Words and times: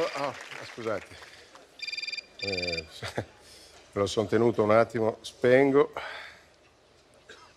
oh, 0.00 0.34
scusate. 0.72 1.06
Eh, 2.40 2.86
me 3.14 3.24
lo 4.00 4.06
sono 4.06 4.26
tenuto 4.26 4.62
un 4.62 4.70
attimo, 4.70 5.18
spengo. 5.22 5.92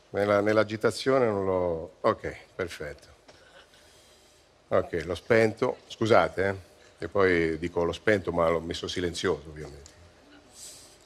Nella, 0.09 0.41
nell'agitazione 0.41 1.25
non 1.25 1.45
l'ho... 1.45 1.97
Ok, 2.01 2.35
perfetto. 2.55 3.07
Ok, 4.69 5.03
l'ho 5.05 5.15
spento. 5.15 5.77
Scusate, 5.87 6.47
eh. 6.47 6.69
E 7.05 7.07
poi 7.07 7.57
dico 7.57 7.83
l'ho 7.83 7.91
spento, 7.91 8.31
ma 8.31 8.47
l'ho 8.47 8.59
messo 8.59 8.87
silenzioso, 8.87 9.49
ovviamente. 9.49 9.89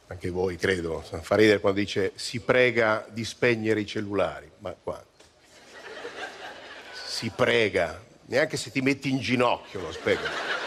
Anche 0.08 0.30
voi, 0.30 0.56
credo. 0.56 1.02
Fa 1.02 1.36
ridere 1.36 1.60
quando 1.60 1.80
dice 1.80 2.12
si 2.16 2.40
prega 2.40 3.06
di 3.10 3.24
spegnere 3.24 3.80
i 3.80 3.86
cellulari. 3.86 4.52
Ma 4.60 4.76
quanto? 4.82 5.24
Si 7.06 7.30
prega. 7.30 8.04
Neanche 8.26 8.58
se 8.58 8.72
ti 8.72 8.82
metti 8.82 9.10
in 9.10 9.20
ginocchio 9.20 9.82
lo 9.82 9.92
spiega. 9.92 10.65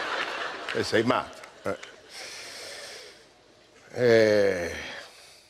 E 0.73 0.83
sei 0.83 1.03
matto. 1.03 1.41
Eh. 1.63 1.77
Eh, 3.91 4.71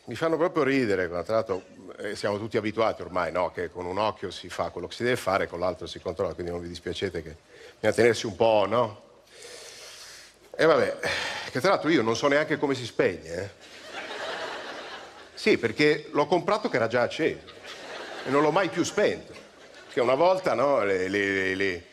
mi 0.06 0.16
fanno 0.16 0.38
proprio 0.38 0.64
ridere, 0.64 1.08
tra 1.08 1.24
l'altro 1.28 1.64
eh, 1.98 2.16
siamo 2.16 2.38
tutti 2.38 2.56
abituati 2.56 3.02
ormai, 3.02 3.32
no? 3.32 3.52
Che 3.52 3.70
con 3.70 3.86
un 3.86 3.98
occhio 3.98 4.32
si 4.32 4.50
fa 4.50 4.70
quello 4.70 4.88
che 4.88 4.96
si 4.96 5.04
deve 5.04 5.18
fare, 5.18 5.48
con 5.48 5.60
l'altro 5.60 5.88
si 5.88 6.00
controlla, 6.00 6.34
quindi 6.34 6.52
non 6.52 6.62
vi 6.62 6.70
dispiacete 6.70 7.22
che 7.22 7.36
bisogna 7.76 7.94
tenersi 7.94 8.26
un 8.26 8.36
po', 8.36 8.66
no? 8.68 9.02
E 10.56 10.66
vabbè, 10.66 11.00
che 11.52 11.60
tra 11.60 11.72
l'altro 11.72 11.90
io 11.90 12.02
non 12.02 12.16
so 12.16 12.28
neanche 12.28 12.58
come 12.58 12.74
si 12.74 12.86
spegne, 12.86 13.34
eh? 13.34 13.50
Sì, 15.34 15.58
perché 15.58 16.10
l'ho 16.12 16.28
comprato 16.28 16.70
che 16.70 16.78
era 16.78 16.88
già 16.88 17.02
acceso 17.02 17.46
e 18.26 18.30
non 18.30 18.42
l'ho 18.42 18.52
mai 18.52 18.70
più 18.70 18.84
spento. 18.84 19.34
Che 19.92 20.00
una 20.00 20.16
volta, 20.16 20.54
no, 20.54 20.84
le, 20.84 21.08
le, 21.08 21.56
le, 21.56 21.84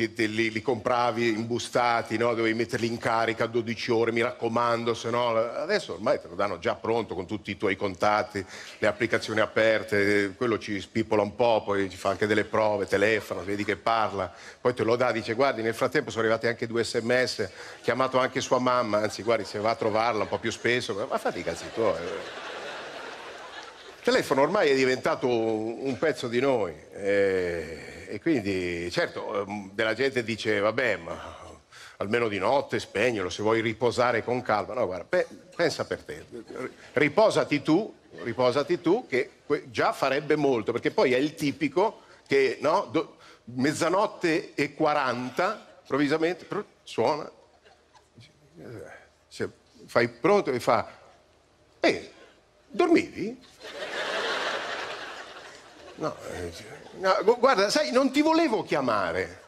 ti, 0.00 0.14
ti, 0.14 0.34
li, 0.34 0.50
li, 0.50 0.62
compravi 0.62 1.28
imbustati, 1.28 2.16
no? 2.16 2.32
dovevi 2.34 2.56
metterli 2.56 2.86
in 2.86 2.96
carica 2.96 3.44
12 3.44 3.90
ore, 3.90 4.12
mi 4.12 4.22
raccomando, 4.22 4.94
se 4.94 5.10
no... 5.10 5.36
Adesso 5.36 5.94
ormai 5.94 6.18
te 6.20 6.28
lo 6.28 6.34
danno 6.34 6.58
già 6.58 6.74
pronto 6.74 7.14
con 7.14 7.26
tutti 7.26 7.50
i 7.50 7.56
tuoi 7.58 7.76
contatti, 7.76 8.44
le 8.78 8.86
applicazioni 8.86 9.40
aperte, 9.40 10.32
quello 10.36 10.58
ci 10.58 10.80
spippola 10.80 11.22
un 11.22 11.34
po', 11.34 11.62
poi 11.64 11.90
ci 11.90 11.96
fa 11.96 12.10
anche 12.10 12.26
delle 12.26 12.44
prove, 12.44 12.86
telefono, 12.86 13.44
vedi 13.44 13.64
che 13.64 13.76
parla, 13.76 14.32
poi 14.60 14.72
te 14.72 14.84
lo 14.84 14.96
dà, 14.96 15.12
dice 15.12 15.34
guardi 15.34 15.60
nel 15.60 15.74
frattempo 15.74 16.10
sono 16.10 16.22
arrivati 16.22 16.46
anche 16.46 16.66
due 16.66 16.82
sms, 16.82 17.50
chiamato 17.82 18.18
anche 18.18 18.40
sua 18.40 18.58
mamma, 18.58 18.98
anzi 19.02 19.22
guardi 19.22 19.44
se 19.44 19.58
va 19.58 19.70
a 19.70 19.74
trovarla 19.74 20.22
un 20.22 20.28
po' 20.28 20.38
più 20.38 20.50
spesso, 20.50 21.06
ma 21.08 21.18
fatti 21.18 21.40
i 21.40 21.44
cazzi 21.44 21.64
tuoi. 21.74 22.49
Il 24.00 24.06
telefono 24.06 24.42
ormai 24.42 24.70
è 24.70 24.74
diventato 24.74 25.28
un 25.28 25.96
pezzo 25.98 26.26
di 26.26 26.40
noi. 26.40 26.74
Eh 26.92 27.90
e 28.10 28.20
quindi, 28.20 28.90
certo, 28.90 29.42
ehm, 29.42 29.70
della 29.72 29.94
gente 29.94 30.24
dice, 30.24 30.58
vabbè, 30.58 30.96
ma 30.96 31.38
almeno 31.98 32.26
di 32.26 32.38
notte 32.38 32.80
spegnelo, 32.80 33.30
se 33.30 33.40
vuoi 33.42 33.60
riposare 33.60 34.24
con 34.24 34.42
calma. 34.42 34.74
No, 34.74 34.86
guarda, 34.86 35.04
pe- 35.04 35.28
pensa 35.54 35.84
per 35.84 36.02
te, 36.02 36.24
riposati 36.94 37.62
tu, 37.62 37.94
riposati 38.22 38.80
tu, 38.80 39.06
che 39.06 39.30
già 39.66 39.92
farebbe 39.92 40.34
molto, 40.34 40.72
perché 40.72 40.90
poi 40.90 41.12
è 41.12 41.18
il 41.18 41.34
tipico 41.34 42.00
che, 42.26 42.58
no, 42.60 42.90
mezzanotte 43.44 44.54
e 44.54 44.74
40, 44.74 45.78
improvvisamente, 45.82 46.46
suona, 46.82 47.30
cioè, 49.28 49.48
fai 49.86 50.08
pronto 50.08 50.50
e 50.50 50.58
fa, 50.58 50.98
eh, 51.78 52.10
dormivi? 52.66 53.38
No, 56.00 56.16
eh, 56.32 56.50
no, 56.94 57.36
guarda, 57.38 57.68
sai, 57.68 57.92
non 57.92 58.10
ti 58.10 58.22
volevo 58.22 58.62
chiamare. 58.62 59.42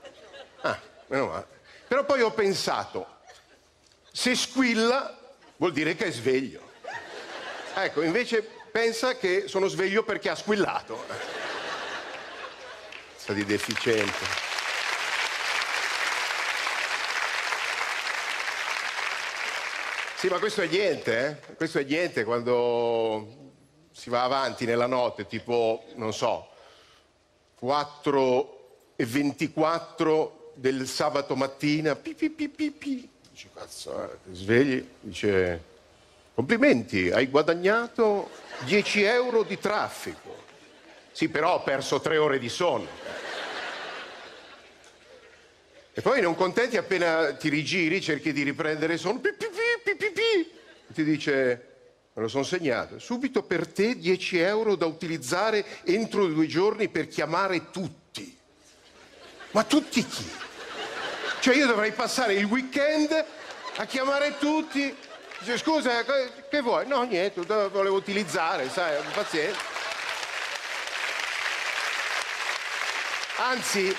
Ah, 0.60 0.78
meno 1.06 1.26
male. 1.28 1.46
Però 1.88 2.04
poi 2.04 2.20
ho 2.20 2.30
pensato, 2.30 3.20
se 4.12 4.34
squilla 4.34 5.18
vuol 5.56 5.72
dire 5.72 5.94
che 5.94 6.06
è 6.06 6.12
sveglio. 6.12 6.60
Ecco, 7.74 8.02
invece 8.02 8.42
pensa 8.70 9.16
che 9.16 9.44
sono 9.48 9.66
sveglio 9.66 10.02
perché 10.04 10.28
ha 10.28 10.34
squillato. 10.34 11.02
Sta 13.16 13.32
di 13.32 13.46
deficiente. 13.46 14.50
Sì, 20.16 20.28
ma 20.28 20.38
questo 20.38 20.60
è 20.60 20.66
niente, 20.66 21.26
eh? 21.48 21.54
Questo 21.54 21.78
è 21.78 21.84
niente 21.84 22.24
quando 22.24 23.41
si 24.02 24.10
va 24.10 24.24
avanti 24.24 24.64
nella 24.64 24.86
notte, 24.86 25.28
tipo, 25.28 25.84
non 25.94 26.12
so, 26.12 26.48
4 27.54 28.94
e 28.96 29.06
24 29.06 30.54
del 30.54 30.88
sabato 30.88 31.36
mattina, 31.36 31.94
pi 31.94 32.12
pi 32.12 32.28
pi 32.30 32.48
pi 32.48 32.72
pi. 32.72 33.08
Dice, 33.30 33.48
cazzo, 33.54 34.02
eh, 34.02 34.16
svegli, 34.32 34.84
dice, 34.98 35.62
complimenti, 36.34 37.12
hai 37.12 37.28
guadagnato 37.28 38.30
10 38.64 39.02
euro 39.04 39.44
di 39.44 39.56
traffico. 39.60 40.34
Sì, 41.12 41.28
però 41.28 41.54
ho 41.54 41.62
perso 41.62 42.00
tre 42.00 42.16
ore 42.16 42.40
di 42.40 42.48
sonno. 42.48 42.88
E 45.92 46.00
poi 46.00 46.20
non 46.20 46.34
contenti 46.34 46.76
appena 46.76 47.36
ti 47.36 47.48
rigiri, 47.48 48.00
cerchi 48.00 48.32
di 48.32 48.42
riprendere 48.42 48.96
sonno, 48.96 49.20
pi 49.20 49.32
pi 49.32 49.46
pi 49.46 49.92
pi 49.92 49.94
pi 49.94 50.10
pi. 50.10 50.50
Ti 50.92 51.04
dice, 51.04 51.71
me 52.14 52.22
lo 52.22 52.28
sono 52.28 52.44
segnato, 52.44 52.98
subito 52.98 53.42
per 53.42 53.66
te 53.66 53.96
10 53.96 54.38
euro 54.38 54.74
da 54.76 54.84
utilizzare 54.84 55.64
entro 55.84 56.26
due 56.26 56.46
giorni 56.46 56.88
per 56.88 57.08
chiamare 57.08 57.70
tutti. 57.70 58.38
Ma 59.52 59.64
tutti 59.64 60.04
chi? 60.04 60.30
Cioè 61.40 61.56
io 61.56 61.66
dovrei 61.66 61.92
passare 61.92 62.34
il 62.34 62.44
weekend 62.44 63.24
a 63.76 63.84
chiamare 63.86 64.36
tutti. 64.38 64.94
Dice, 65.38 65.58
scusa, 65.58 66.04
che 66.48 66.60
vuoi? 66.60 66.86
No, 66.86 67.02
niente, 67.02 67.40
volevo 67.40 67.96
utilizzare, 67.96 68.68
sai, 68.68 69.02
pazienza. 69.12 69.58
Anzi, 73.38 73.96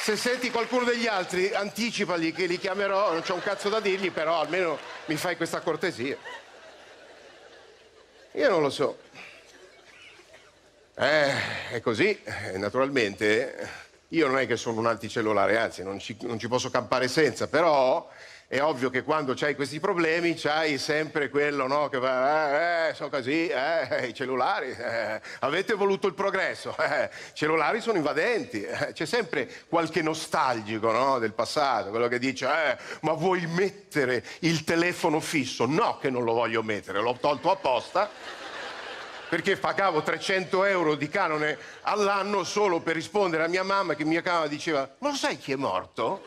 se 0.00 0.16
senti 0.16 0.50
qualcuno 0.50 0.84
degli 0.84 1.06
altri, 1.06 1.52
anticipali 1.52 2.32
che 2.32 2.46
li 2.46 2.58
chiamerò, 2.58 3.12
non 3.12 3.20
c'ho 3.20 3.34
un 3.34 3.42
cazzo 3.42 3.68
da 3.68 3.80
dirgli, 3.80 4.10
però 4.10 4.40
almeno 4.40 4.78
mi 5.04 5.16
fai 5.16 5.36
questa 5.36 5.60
cortesia. 5.60 6.16
Io 8.32 8.48
non 8.48 8.62
lo 8.62 8.70
so. 8.70 8.98
Eh, 10.94 11.32
è 11.72 11.80
così, 11.80 12.18
eh, 12.22 12.56
naturalmente. 12.56 13.88
Io 14.08 14.26
non 14.26 14.38
è 14.38 14.46
che 14.46 14.56
sono 14.56 14.80
un 14.80 14.86
anticellulare, 14.86 15.58
anzi, 15.58 15.82
non 15.82 15.98
ci, 15.98 16.16
non 16.22 16.38
ci 16.38 16.48
posso 16.48 16.70
campare 16.70 17.06
senza, 17.06 17.46
però 17.46 18.08
è 18.50 18.60
ovvio 18.60 18.90
che 18.90 19.04
quando 19.04 19.34
c'hai 19.36 19.54
questi 19.54 19.78
problemi 19.78 20.34
c'hai 20.34 20.76
sempre 20.76 21.28
quello 21.28 21.68
no, 21.68 21.88
che 21.88 22.00
va, 22.00 22.88
eh, 22.88 22.88
eh, 22.88 22.94
sono 22.94 23.08
così, 23.08 23.46
eh, 23.46 24.08
i 24.08 24.12
cellulari, 24.12 24.72
eh, 24.72 25.20
avete 25.38 25.74
voluto 25.74 26.08
il 26.08 26.14
progresso, 26.14 26.74
eh, 26.76 27.04
i 27.04 27.34
cellulari 27.34 27.80
sono 27.80 27.98
invadenti, 27.98 28.60
eh, 28.64 28.90
c'è 28.92 29.06
sempre 29.06 29.48
qualche 29.68 30.02
nostalgico 30.02 30.90
no, 30.90 31.20
del 31.20 31.32
passato, 31.32 31.90
quello 31.90 32.08
che 32.08 32.18
dice, 32.18 32.48
ma 33.02 33.12
vuoi 33.12 33.46
mettere 33.46 34.24
il 34.40 34.64
telefono 34.64 35.20
fisso? 35.20 35.64
No 35.66 35.98
che 35.98 36.10
non 36.10 36.24
lo 36.24 36.32
voglio 36.32 36.64
mettere, 36.64 37.00
l'ho 37.00 37.16
tolto 37.20 37.52
apposta 37.52 38.10
perché 39.28 39.56
pagavo 39.58 40.02
300 40.02 40.64
euro 40.64 40.96
di 40.96 41.08
canone 41.08 41.56
all'anno 41.82 42.42
solo 42.42 42.80
per 42.80 42.96
rispondere 42.96 43.44
a 43.44 43.46
mia 43.46 43.62
mamma 43.62 43.94
che 43.94 44.04
mia 44.04 44.22
mamma 44.24 44.48
diceva, 44.48 44.92
ma 44.98 45.10
lo 45.10 45.14
sai 45.14 45.38
chi 45.38 45.52
è 45.52 45.56
morto? 45.56 46.24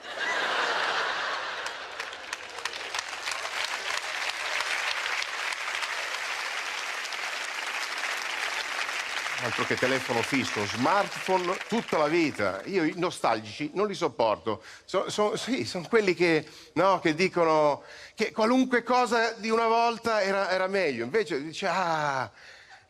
Altro 9.53 9.65
che 9.65 9.75
telefono 9.75 10.23
fisso, 10.23 10.65
smartphone 10.65 11.55
tutta 11.67 11.99
la 11.99 12.07
vita. 12.07 12.63
Io 12.65 12.83
i 12.83 12.93
nostalgici 12.95 13.69
non 13.75 13.85
li 13.85 13.93
sopporto. 13.93 14.63
So, 14.83 15.11
so, 15.11 15.37
sì, 15.37 15.63
sono 15.63 15.85
quelli 15.87 16.15
che, 16.15 16.43
no, 16.73 16.99
che, 16.99 17.13
dicono 17.13 17.83
che 18.15 18.31
qualunque 18.31 18.81
cosa 18.81 19.33
di 19.33 19.51
una 19.51 19.67
volta 19.67 20.23
era, 20.23 20.49
era 20.49 20.65
meglio. 20.65 21.03
Invece 21.03 21.43
dice, 21.43 21.67
ah, 21.67 22.31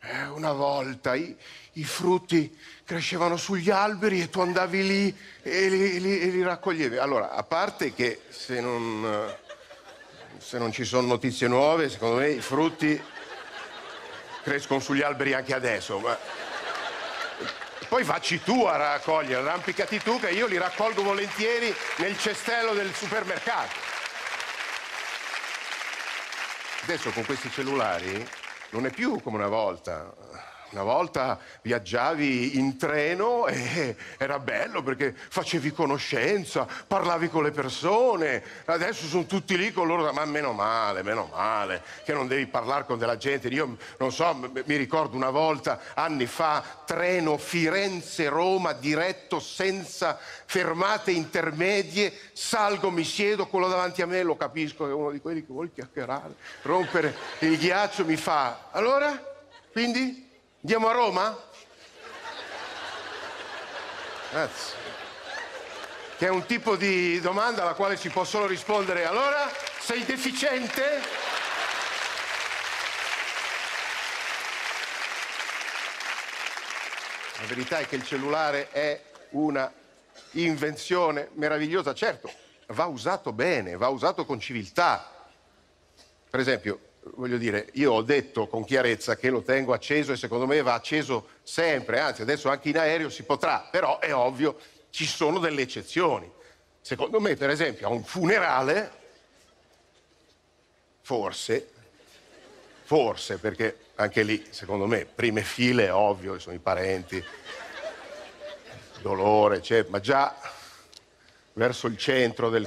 eh, 0.00 0.24
una 0.28 0.52
volta 0.52 1.14
i, 1.14 1.36
i, 1.72 1.84
frutti 1.84 2.58
crescevano 2.82 3.36
sugli 3.36 3.68
alberi 3.68 4.22
e 4.22 4.30
tu 4.30 4.40
andavi 4.40 4.86
lì 4.86 5.16
e 5.42 5.68
li, 5.68 6.00
li, 6.00 6.30
li 6.30 6.42
raccoglievi. 6.42 6.96
Allora, 6.96 7.32
a 7.32 7.42
parte 7.42 7.92
che 7.92 8.22
se 8.30 8.62
non, 8.62 9.36
se 10.38 10.56
non 10.56 10.72
ci 10.72 10.84
sono 10.84 11.08
notizie 11.08 11.46
nuove, 11.46 11.90
secondo 11.90 12.20
me 12.20 12.30
i 12.30 12.40
frutti 12.40 12.98
crescono 14.42 14.80
sugli 14.80 15.02
alberi 15.02 15.34
anche 15.34 15.54
adesso. 15.54 15.98
Ma... 15.98 16.52
Poi 17.88 18.04
facci 18.04 18.42
tu 18.42 18.64
a 18.64 18.76
raccogliere, 18.76 19.40
arrampicati 19.40 20.00
tu 20.00 20.18
che 20.18 20.30
io 20.30 20.46
li 20.46 20.58
raccolgo 20.58 21.02
volentieri 21.02 21.74
nel 21.96 22.18
cestello 22.18 22.72
del 22.72 22.92
supermercato. 22.94 23.92
Adesso 26.82 27.10
con 27.10 27.24
questi 27.24 27.50
cellulari 27.50 28.26
non 28.70 28.86
è 28.86 28.90
più 28.90 29.20
come 29.22 29.36
una 29.36 29.48
volta. 29.48 30.12
Una 30.74 30.82
volta 30.82 31.38
viaggiavi 31.62 32.58
in 32.58 32.76
treno 32.76 33.46
e 33.46 33.94
era 34.18 34.40
bello 34.40 34.82
perché 34.82 35.14
facevi 35.14 35.72
conoscenza, 35.72 36.66
parlavi 36.88 37.28
con 37.28 37.44
le 37.44 37.52
persone. 37.52 38.42
Adesso 38.64 39.06
sono 39.06 39.24
tutti 39.24 39.56
lì 39.56 39.72
con 39.72 39.86
loro, 39.86 40.12
ma 40.12 40.24
meno 40.24 40.52
male, 40.52 41.04
meno 41.04 41.30
male, 41.32 41.80
che 42.04 42.12
non 42.12 42.26
devi 42.26 42.46
parlare 42.46 42.86
con 42.86 42.98
della 42.98 43.16
gente. 43.16 43.46
Io 43.46 43.76
non 43.98 44.10
so, 44.10 44.34
mi 44.34 44.76
ricordo 44.76 45.14
una 45.14 45.30
volta, 45.30 45.78
anni 45.94 46.26
fa, 46.26 46.64
treno 46.84 47.38
Firenze-Roma 47.38 48.72
diretto 48.72 49.38
senza 49.38 50.18
fermate 50.18 51.12
intermedie, 51.12 52.12
salgo, 52.32 52.90
mi 52.90 53.04
siedo, 53.04 53.46
quello 53.46 53.68
davanti 53.68 54.02
a 54.02 54.06
me 54.06 54.24
lo 54.24 54.36
capisco 54.36 54.88
è 54.88 54.92
uno 54.92 55.12
di 55.12 55.20
quelli 55.20 55.42
che 55.42 55.52
vuole 55.52 55.70
chiacchierare, 55.72 56.34
rompere 56.62 57.14
il 57.38 57.56
ghiaccio, 57.58 58.04
mi 58.04 58.16
fa, 58.16 58.70
allora? 58.72 59.16
Quindi? 59.70 60.32
Andiamo 60.64 60.88
a 60.88 60.92
Roma? 60.92 61.38
Grazie. 64.30 64.74
Che 66.16 66.26
è 66.26 66.30
un 66.30 66.46
tipo 66.46 66.74
di 66.76 67.20
domanda 67.20 67.60
alla 67.60 67.74
quale 67.74 67.98
si 67.98 68.08
può 68.08 68.24
solo 68.24 68.46
rispondere 68.46 69.04
allora 69.04 69.46
sei 69.78 70.06
deficiente? 70.06 71.02
La 77.40 77.46
verità 77.46 77.80
è 77.80 77.86
che 77.86 77.96
il 77.96 78.06
cellulare 78.06 78.70
è 78.70 79.02
una 79.32 79.70
invenzione 80.30 81.28
meravigliosa, 81.34 81.92
certo, 81.92 82.32
va 82.68 82.86
usato 82.86 83.34
bene, 83.34 83.76
va 83.76 83.88
usato 83.88 84.24
con 84.24 84.40
civiltà. 84.40 85.12
Per 86.30 86.40
esempio, 86.40 86.93
voglio 87.14 87.36
dire, 87.36 87.68
io 87.74 87.92
ho 87.92 88.02
detto 88.02 88.46
con 88.46 88.64
chiarezza 88.64 89.16
che 89.16 89.30
lo 89.30 89.42
tengo 89.42 89.72
acceso 89.72 90.12
e 90.12 90.16
secondo 90.16 90.46
me 90.46 90.62
va 90.62 90.74
acceso 90.74 91.28
sempre, 91.42 92.00
anzi 92.00 92.22
adesso 92.22 92.48
anche 92.48 92.70
in 92.70 92.78
aereo 92.78 93.10
si 93.10 93.24
potrà, 93.24 93.68
però 93.70 93.98
è 93.98 94.14
ovvio, 94.14 94.58
ci 94.90 95.06
sono 95.06 95.38
delle 95.38 95.62
eccezioni. 95.62 96.30
Secondo 96.80 97.20
me, 97.20 97.34
per 97.36 97.50
esempio, 97.50 97.86
a 97.86 97.90
un 97.90 98.04
funerale, 98.04 98.90
forse, 101.00 101.68
forse, 102.82 103.38
perché 103.38 103.78
anche 103.96 104.22
lì, 104.22 104.46
secondo 104.50 104.86
me, 104.86 105.04
prime 105.06 105.42
file, 105.42 105.86
è 105.86 105.92
ovvio, 105.92 106.38
sono 106.38 106.54
i 106.54 106.58
parenti, 106.58 107.22
dolore, 109.00 109.62
cioè, 109.62 109.86
ma 109.88 110.00
già 110.00 110.34
verso 111.54 111.86
il 111.86 111.96
centro 111.96 112.50
del 112.50 112.66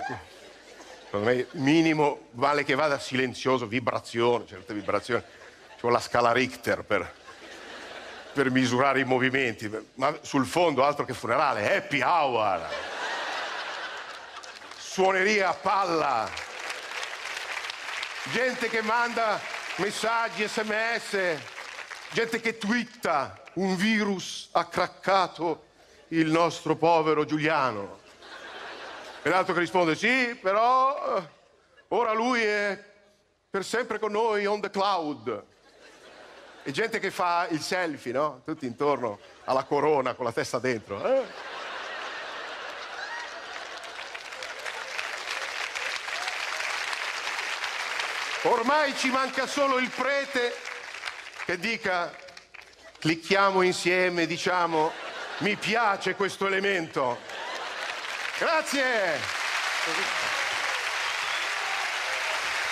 secondo 1.18 1.24
me 1.24 1.48
minimo 1.52 2.28
vale 2.32 2.64
che 2.64 2.76
vada 2.76 3.00
silenzioso, 3.00 3.66
vibrazione, 3.66 4.46
certe 4.48 4.74
vibrazioni. 4.74 5.22
Ci 5.22 5.82
vuole 5.82 5.96
la 5.96 6.02
scala 6.02 6.32
Richter 6.32 6.84
per, 6.84 7.12
per 8.34 8.52
misurare 8.52 9.00
i 9.00 9.04
movimenti, 9.04 9.70
ma 9.96 10.16
sul 10.22 10.46
fondo 10.46 10.84
altro 10.84 11.06
che 11.06 11.14
funerale, 11.14 11.76
happy 11.76 12.02
hour, 12.02 12.68
suoneria 14.78 15.50
a 15.50 15.54
palla, 15.54 16.30
gente 18.32 18.70
che 18.70 18.82
manda 18.82 19.40
messaggi, 19.78 20.48
sms, 20.48 21.18
gente 22.12 22.40
che 22.40 22.58
twitta, 22.58 23.42
un 23.54 23.76
virus 23.76 24.50
ha 24.52 24.66
craccato 24.66 25.66
il 26.10 26.28
nostro 26.28 26.76
povero 26.76 27.26
Giuliano. 27.26 28.06
E 29.28 29.30
l'altro 29.30 29.54
che 29.54 29.60
risponde, 29.60 29.94
sì, 29.94 30.40
però 30.42 31.18
eh, 31.18 31.30
ora 31.90 32.14
lui 32.14 32.42
è 32.42 32.82
per 33.50 33.66
sempre 33.66 34.00
con 34.00 34.14
noi 34.14 34.46
on 34.46 34.62
the 34.62 34.70
cloud. 34.70 35.44
E 36.64 36.72
gente 36.72 37.00
che 37.00 37.12
fa 37.12 37.46
il 37.50 37.60
selfie, 37.60 38.14
no? 38.14 38.42
Tutti 38.46 38.66
intorno 38.66 39.20
alla 39.44 39.66
corona 39.66 40.14
con 40.14 40.24
la 40.24 40.32
testa 40.32 40.60
dentro. 40.60 41.06
Eh? 41.06 41.26
Ormai 48.44 48.96
ci 48.96 49.10
manca 49.10 49.46
solo 49.46 49.78
il 49.78 49.90
prete 49.90 50.56
che 51.44 51.58
dica 51.58 52.16
clicchiamo 52.98 53.62
insieme, 53.62 54.26
diciamo 54.26 54.90
mi 55.40 55.58
piace 55.58 56.16
questo 56.16 56.48
elemento. 56.48 57.27
Grazie. 58.40 58.84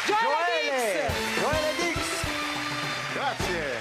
Joele 0.05 0.61
Dix. 0.61 1.39
Joele 1.41 1.73
Dix. 1.77 1.97
Grazie. 3.13 3.79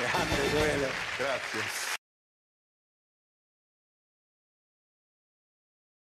Grande 0.00 0.50
Joele. 0.50 0.90
Grazie. 1.18 1.85